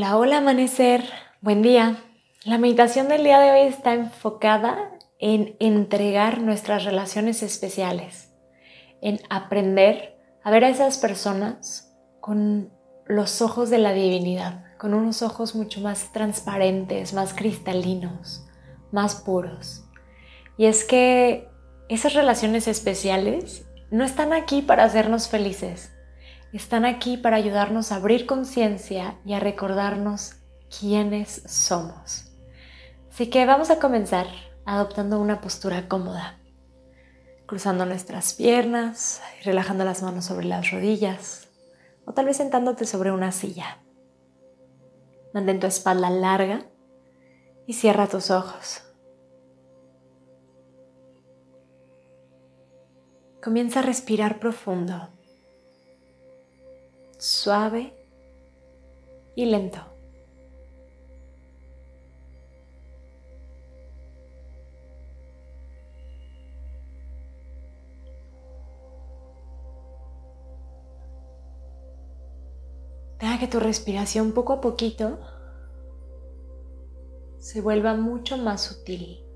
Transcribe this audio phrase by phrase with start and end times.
[0.00, 1.04] Hola, hola amanecer,
[1.42, 2.02] buen día.
[2.44, 8.32] La meditación del día de hoy está enfocada en entregar nuestras relaciones especiales,
[9.02, 12.72] en aprender a ver a esas personas con
[13.04, 18.46] los ojos de la divinidad, con unos ojos mucho más transparentes, más cristalinos,
[18.92, 19.84] más puros.
[20.56, 21.46] Y es que
[21.90, 25.92] esas relaciones especiales no están aquí para hacernos felices,
[26.56, 30.34] están aquí para ayudarnos a abrir conciencia y a recordarnos
[30.78, 32.32] quiénes somos.
[33.10, 34.26] Así que vamos a comenzar
[34.64, 36.38] adoptando una postura cómoda,
[37.46, 41.48] cruzando nuestras piernas y relajando las manos sobre las rodillas
[42.04, 43.78] o tal vez sentándote sobre una silla.
[45.32, 46.66] Mantén tu espalda larga
[47.66, 48.82] y cierra tus ojos.
[53.40, 55.08] Comienza a respirar profundo
[57.20, 57.92] suave
[59.36, 59.78] y lento.
[73.18, 75.20] Deja que tu respiración poco a poquito
[77.38, 79.29] se vuelva mucho más sutil.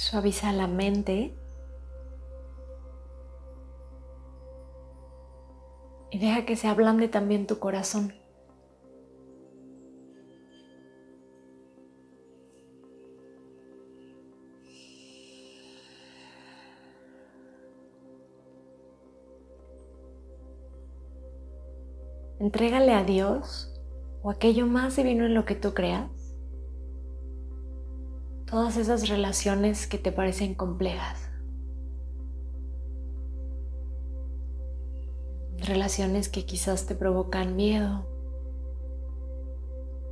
[0.00, 1.34] Suaviza la mente.
[6.10, 8.14] Y deja que se ablande también tu corazón.
[22.38, 23.78] Entrégale a Dios
[24.22, 26.19] o aquello más divino en lo que tú creas
[28.50, 31.30] todas esas relaciones que te parecen complejas.
[35.58, 38.08] Relaciones que quizás te provocan miedo,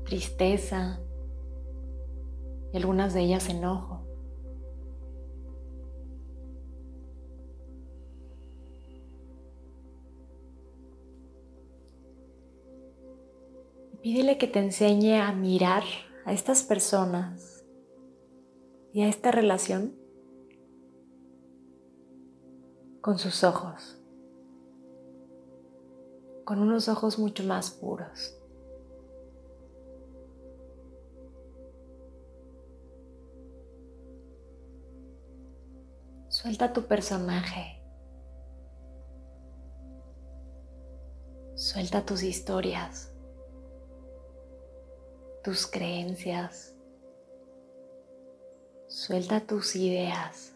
[0.04, 1.00] tristeza
[2.72, 4.04] y algunas de ellas enojo.
[14.00, 15.82] Pídele que te enseñe a mirar
[16.24, 17.57] a estas personas
[18.98, 19.94] y a esta relación
[23.00, 24.02] con sus ojos,
[26.44, 28.36] con unos ojos mucho más puros.
[36.26, 37.80] Suelta tu personaje.
[41.54, 43.14] Suelta tus historias,
[45.44, 46.74] tus creencias,
[48.88, 50.54] Suelta tus ideas.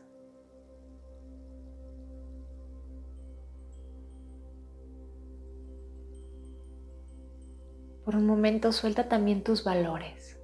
[8.06, 10.41] Por un momento suelta también tus valores.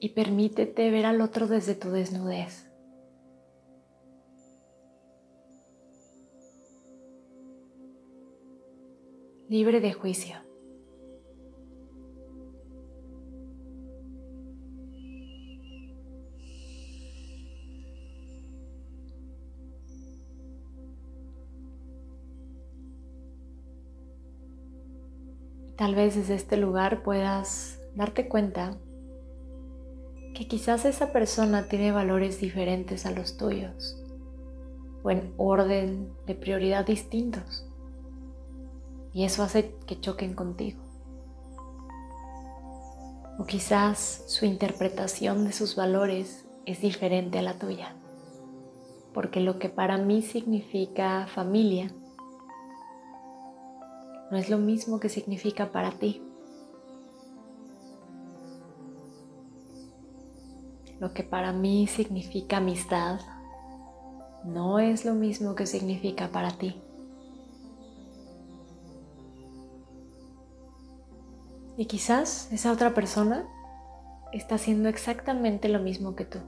[0.00, 2.73] Y permítete ver al otro desde tu desnudez.
[9.48, 10.36] Libre de juicio.
[25.76, 28.78] Tal vez desde este lugar puedas darte cuenta
[30.34, 34.00] que quizás esa persona tiene valores diferentes a los tuyos
[35.02, 37.68] o en orden de prioridad distintos
[39.14, 40.82] y eso hace que choquen contigo.
[43.38, 47.94] O quizás su interpretación de sus valores es diferente a la tuya,
[49.14, 51.94] porque lo que para mí significa familia
[54.30, 56.20] no es lo mismo que significa para ti.
[60.98, 63.20] Lo que para mí significa amistad
[64.44, 66.83] no es lo mismo que significa para ti.
[71.76, 73.48] Y quizás esa otra persona
[74.32, 76.38] está haciendo exactamente lo mismo que tú.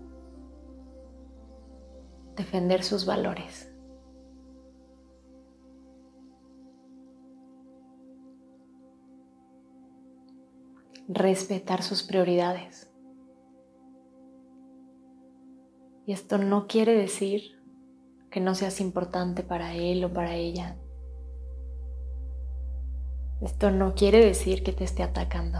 [2.36, 3.72] Defender sus valores.
[11.08, 12.92] Respetar sus prioridades.
[16.06, 17.56] Y esto no quiere decir
[18.30, 20.76] que no seas importante para él o para ella.
[23.40, 25.58] Esto no quiere decir que te esté atacando.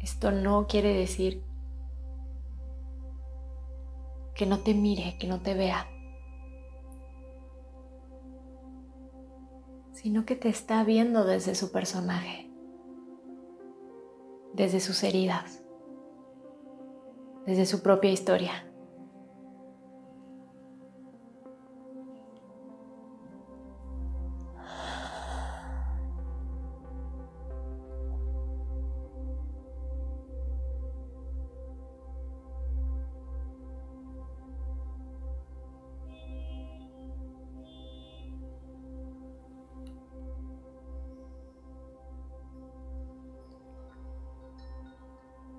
[0.00, 1.44] Esto no quiere decir
[4.34, 5.88] que no te mire, que no te vea,
[9.92, 12.50] sino que te está viendo desde su personaje,
[14.54, 15.64] desde sus heridas,
[17.46, 18.75] desde su propia historia.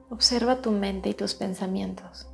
[0.09, 2.29] Observa tu mente y tus pensamientos.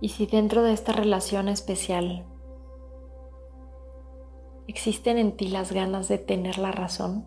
[0.00, 2.26] Y si dentro de esta relación especial
[4.66, 7.24] existen en ti las ganas de tener la razón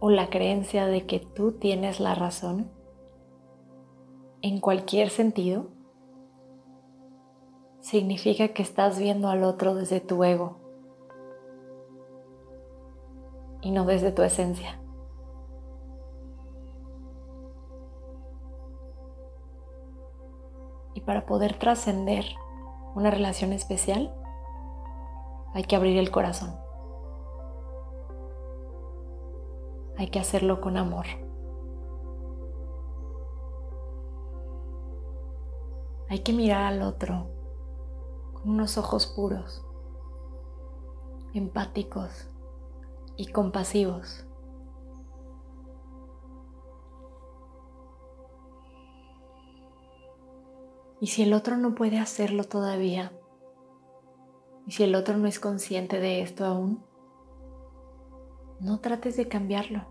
[0.00, 2.72] o la creencia de que tú tienes la razón
[4.42, 5.68] en cualquier sentido,
[7.80, 10.65] significa que estás viendo al otro desde tu ego
[13.66, 14.80] y no desde tu esencia.
[20.94, 22.24] Y para poder trascender
[22.94, 24.14] una relación especial,
[25.52, 26.54] hay que abrir el corazón.
[29.98, 31.06] Hay que hacerlo con amor.
[36.08, 37.26] Hay que mirar al otro
[38.32, 39.66] con unos ojos puros,
[41.34, 42.30] empáticos,
[43.16, 44.26] y compasivos.
[51.00, 53.12] Y si el otro no puede hacerlo todavía,
[54.66, 56.84] y si el otro no es consciente de esto aún,
[58.60, 59.84] no trates de cambiarlo.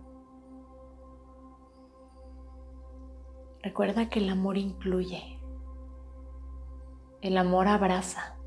[3.61, 5.39] Recuerda que el amor incluye,
[7.21, 8.37] el amor abraza,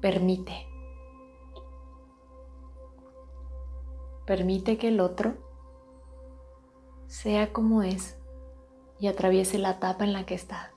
[0.00, 0.71] permite.
[4.32, 5.34] Permite que el otro
[7.06, 8.16] sea como es
[8.98, 10.72] y atraviese la etapa en la que está.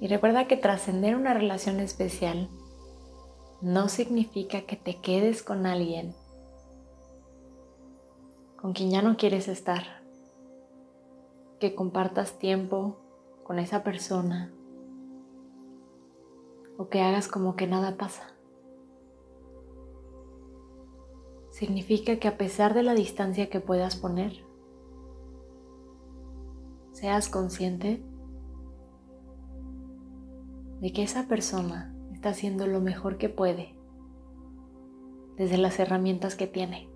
[0.00, 2.48] Y recuerda que trascender una relación especial
[3.60, 6.14] no significa que te quedes con alguien
[8.56, 10.00] con quien ya no quieres estar,
[11.60, 12.96] que compartas tiempo
[13.44, 14.54] con esa persona
[16.76, 18.34] o que hagas como que nada pasa.
[21.50, 24.44] Significa que a pesar de la distancia que puedas poner,
[26.92, 28.02] seas consciente
[30.80, 33.74] de que esa persona está haciendo lo mejor que puede
[35.36, 36.88] desde las herramientas que tiene,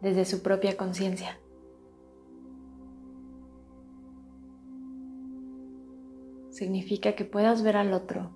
[0.00, 1.38] desde su propia conciencia.
[6.58, 8.32] Significa que puedas ver al otro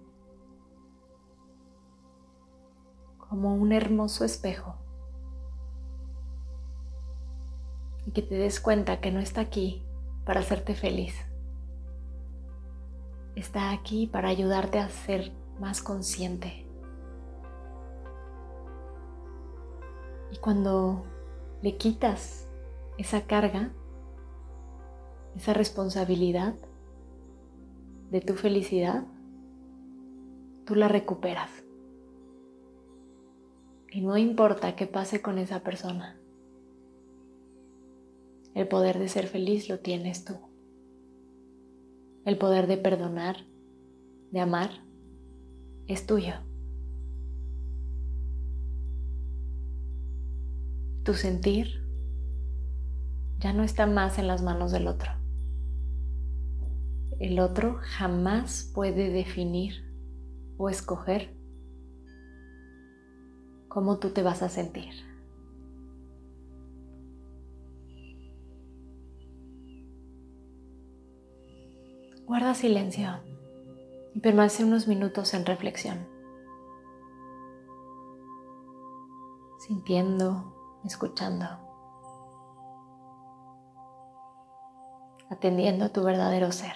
[3.19, 4.77] como un hermoso espejo
[8.07, 9.85] y que te des cuenta que no está aquí
[10.25, 11.17] para hacerte feliz.
[13.35, 16.65] Está aquí para ayudarte a ser más consciente.
[20.31, 21.05] Y cuando
[21.61, 22.49] le quitas
[22.99, 23.73] esa carga,
[25.35, 26.55] esa responsabilidad,
[28.13, 29.07] de tu felicidad,
[30.67, 31.51] tú la recuperas.
[33.91, 36.21] Y no importa qué pase con esa persona.
[38.55, 40.35] El poder de ser feliz lo tienes tú.
[42.27, 43.47] El poder de perdonar,
[44.31, 44.85] de amar,
[45.87, 46.35] es tuyo.
[51.03, 51.83] Tu sentir
[53.39, 55.22] ya no está más en las manos del otro.
[57.19, 59.75] El otro jamás puede definir
[60.57, 61.37] o escoger
[63.69, 64.93] cómo tú te vas a sentir.
[72.27, 73.21] Guarda silencio
[74.15, 76.13] y permanece unos minutos en reflexión.
[79.63, 81.47] sintiendo, escuchando,
[85.31, 86.75] atendiendo a tu verdadero ser.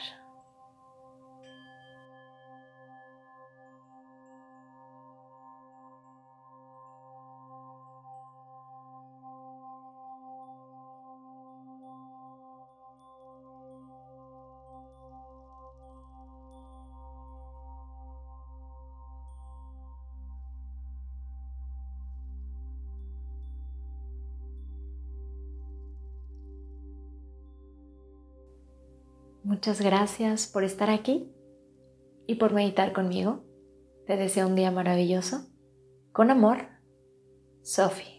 [29.46, 31.32] Muchas gracias por estar aquí
[32.26, 33.44] y por meditar conmigo.
[34.04, 35.46] Te deseo un día maravilloso.
[36.10, 36.66] Con amor,
[37.62, 38.15] Sophie.